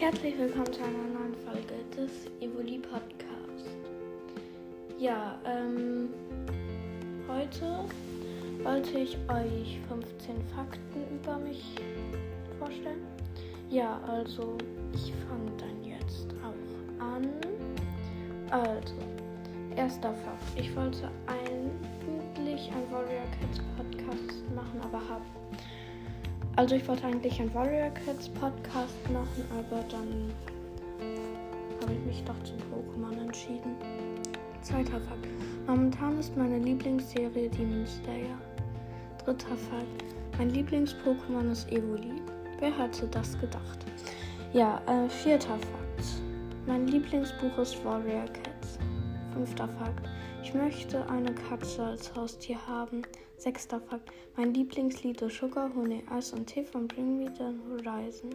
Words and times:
Herzlich 0.00 0.38
willkommen 0.38 0.72
zu 0.72 0.80
einer 0.82 1.12
neuen 1.12 1.34
Folge 1.44 1.74
des 1.94 2.10
Evoli 2.40 2.78
Podcast. 2.78 3.68
Ja, 4.98 5.38
ähm, 5.44 6.08
heute 7.28 7.84
wollte 8.64 8.98
ich 8.98 9.18
euch 9.28 9.78
15 9.90 10.36
Fakten 10.56 11.02
über 11.14 11.36
mich 11.36 11.74
vorstellen. 12.58 13.06
Ja, 13.68 14.00
also 14.08 14.56
ich 14.94 15.12
fange 15.28 15.52
dann 15.58 15.84
jetzt 15.84 16.28
auch 16.42 17.04
an. 17.04 17.28
Also, 18.48 18.94
erster 19.76 20.14
Fakt. 20.14 20.58
Ich 20.58 20.74
wollte 20.76 21.10
eigentlich 21.26 22.72
ein 22.72 22.90
Warrior 22.90 23.26
Cats 23.38 23.60
Podcast 23.76 24.50
machen, 24.54 24.80
aber 24.82 25.06
habe 25.10 25.39
also 26.60 26.74
ich 26.74 26.86
wollte 26.86 27.06
eigentlich 27.06 27.40
einen 27.40 27.54
Warrior 27.54 27.88
Cats 27.88 28.28
Podcast 28.28 28.94
machen, 29.10 29.46
aber 29.50 29.82
dann 29.88 30.30
habe 31.80 31.94
ich 31.94 32.00
mich 32.04 32.22
doch 32.24 32.34
zum 32.44 32.58
Pokémon 32.68 33.18
entschieden. 33.18 33.76
Zweiter 34.60 35.00
Fakt. 35.00 35.26
Momentan 35.66 36.18
ist 36.20 36.36
meine 36.36 36.58
Lieblingsserie 36.58 37.48
Demon 37.48 37.86
Slayer. 37.86 38.36
Dritter 39.24 39.56
Fakt. 39.56 40.04
Mein 40.36 40.50
Lieblings-Pokémon 40.50 41.50
ist 41.50 41.66
Evoli. 41.72 42.20
Wer 42.58 42.76
hätte 42.78 43.06
das 43.06 43.40
gedacht? 43.40 43.86
Ja, 44.52 44.82
äh, 44.86 45.08
vierter 45.08 45.56
Fakt. 45.56 46.08
Mein 46.66 46.86
Lieblingsbuch 46.88 47.56
ist 47.56 47.82
Warrior 47.86 48.26
Cats. 48.26 48.49
Fünfter 49.32 49.68
Fakt. 49.68 50.08
Ich 50.42 50.54
möchte 50.54 51.08
eine 51.08 51.34
Katze 51.34 51.82
als 51.84 52.14
Haustier 52.14 52.58
haben. 52.66 53.02
Sechster 53.36 53.80
Fakt. 53.80 54.10
Mein 54.36 54.54
Lieblingslied 54.54 55.22
ist 55.22 55.36
Sugar, 55.38 55.70
Honey, 55.74 56.02
Eis 56.10 56.32
und 56.32 56.46
Tee 56.46 56.64
von 56.64 56.88
Bring 56.88 57.18
Me 57.18 57.32
the 57.36 57.44
Horizon. 57.70 58.30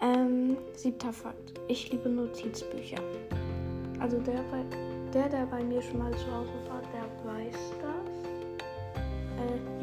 Ähm, 0.00 0.56
siebter 0.74 1.12
Fakt. 1.12 1.60
Ich 1.68 1.90
liebe 1.90 2.08
Notizbücher. 2.08 3.02
Also 4.00 4.18
der, 4.18 4.42
bei, 4.50 4.64
der, 5.12 5.28
der 5.28 5.46
bei 5.46 5.62
mir 5.62 5.80
schon 5.80 5.98
mal 5.98 6.12
zu 6.16 6.26
Hause 6.32 6.50
war, 6.68 6.82
der 6.92 7.32
weiß 7.32 7.72
das. 7.80 8.22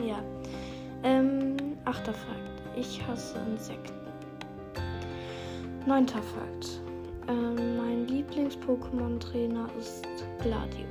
Äh, 0.01 0.07
ja. 0.07 0.21
Ähm, 1.03 1.55
achter 1.85 2.13
Fakt. 2.13 2.61
Ich 2.75 3.01
hasse 3.07 3.39
Insekten. 3.49 3.93
Neunter 5.85 6.21
Fakt. 6.21 6.81
Ähm, 7.29 7.78
Lieblings-Pokémon-Trainer 8.29 9.69
ist 9.79 10.07
Gladio. 10.39 10.85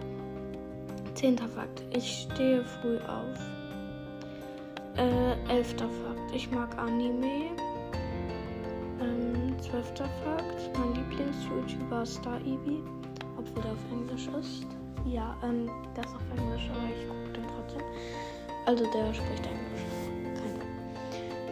Zehnter 1.14 1.48
Fakt. 1.48 1.84
Ich 1.94 2.27
stehe 2.33 2.64
früh 2.64 2.98
auf. 2.98 3.39
Äh, 4.97 5.34
elfter 5.48 5.89
Fakt. 5.89 6.34
Ich 6.34 6.50
mag 6.50 6.77
Anime. 6.77 7.56
Ähm, 9.00 9.56
zwölfter 9.61 10.09
Fakt. 10.25 10.78
Mein 10.78 10.94
Lieblings-YouTuber 10.94 12.03
ist 12.03 12.14
Star 12.14 12.41
Eevee. 12.41 12.83
Obwohl 13.36 13.62
der 13.62 13.72
auf 13.72 13.92
Englisch 13.92 14.28
ist. 14.41 14.66
Ja, 15.06 15.36
ähm, 15.44 15.70
der 15.97 16.05
ist 16.05 16.14
auf 16.14 16.39
Englisch, 16.39 16.69
aber 16.70 16.89
ich 16.89 17.09
gucke 17.09 17.33
den 17.33 17.44
trotzdem. 17.47 17.83
Also 18.66 18.84
der 18.92 19.14
spricht 19.14 19.47
Englisch. 19.47 20.42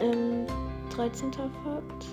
Kein 0.00 0.12
ähm, 0.12 0.46
13. 0.90 1.32
Fakt. 1.32 2.06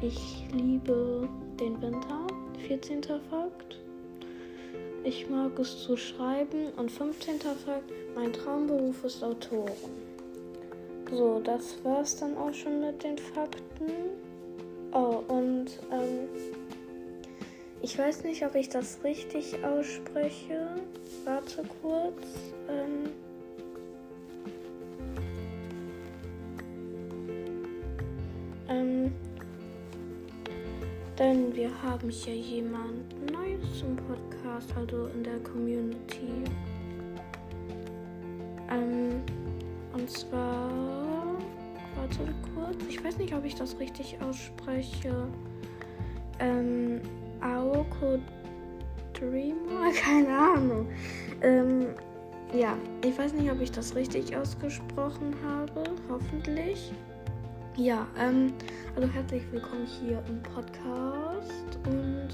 Ich 0.00 0.44
liebe 0.52 1.28
den 1.58 1.82
Winter. 1.82 2.26
14. 2.68 3.02
Fakt. 3.02 3.80
Ich 5.02 5.28
mag 5.28 5.58
es 5.58 5.82
zu 5.82 5.96
schreiben. 5.96 6.68
Und 6.76 6.90
15. 6.92 7.40
Fakt, 7.40 7.90
mein 8.14 8.32
Traumberuf 8.32 9.02
ist 9.02 9.24
Autoren. 9.24 9.72
So, 11.10 11.40
das 11.42 11.82
war's 11.82 12.16
dann 12.16 12.36
auch 12.36 12.54
schon 12.54 12.80
mit 12.80 13.02
den 13.02 13.18
Fakten. 13.18 13.90
Oh, 14.92 15.22
und 15.26 15.66
ähm, 15.90 16.28
ich 17.82 17.98
weiß 17.98 18.22
nicht, 18.22 18.44
ob 18.44 18.54
ich 18.54 18.68
das 18.68 19.02
richtig 19.02 19.64
ausspreche. 19.64 20.76
Warte 21.24 21.64
kurz. 21.82 22.22
Ähm, 22.68 23.10
ähm, 28.68 29.12
denn 31.18 31.54
wir 31.54 31.70
haben 31.82 32.10
hier 32.10 32.36
jemand 32.36 33.32
Neues 33.32 33.80
zum 33.80 33.96
Podcast, 33.96 34.72
also 34.76 35.06
in 35.06 35.24
der 35.24 35.38
Community. 35.40 36.44
Ähm, 38.70 39.20
und 39.92 40.08
zwar, 40.08 40.70
warte 41.96 42.34
kurz, 42.54 42.76
ich 42.88 43.02
weiß 43.02 43.18
nicht, 43.18 43.34
ob 43.34 43.44
ich 43.44 43.56
das 43.56 43.78
richtig 43.80 44.16
ausspreche. 44.22 45.26
Ähm, 46.38 47.00
Aoko 47.40 48.18
Dreamer? 49.12 49.92
Keine 50.00 50.38
Ahnung. 50.38 50.86
Ähm, 51.42 51.86
ja, 52.54 52.76
ich 53.04 53.18
weiß 53.18 53.32
nicht, 53.32 53.50
ob 53.50 53.60
ich 53.60 53.72
das 53.72 53.94
richtig 53.96 54.36
ausgesprochen 54.36 55.34
habe. 55.44 55.82
Hoffentlich. 56.08 56.92
Ja, 57.78 58.08
ähm, 58.18 58.54
also 58.96 59.08
herzlich 59.08 59.44
willkommen 59.52 59.86
hier 59.86 60.20
im 60.26 60.42
Podcast 60.42 61.78
und 61.86 62.28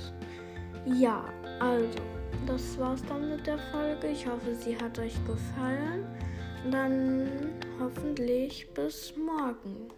ja, 0.99 1.23
also, 1.61 1.99
das 2.47 2.79
war's 2.79 3.03
dann 3.11 3.29
mit 3.29 3.47
der 3.47 3.59
Folge. 3.71 4.09
Ich 4.09 4.27
hoffe, 4.27 4.55
sie 4.55 4.75
hat 4.75 4.99
euch 4.99 5.15
gefallen. 5.27 6.07
Dann 6.71 7.29
hoffentlich 7.79 8.67
bis 8.73 9.13
morgen. 9.19 9.89